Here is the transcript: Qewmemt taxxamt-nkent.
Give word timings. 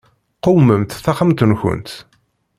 Qewmemt 0.43 0.97
taxxamt-nkent. 1.05 1.89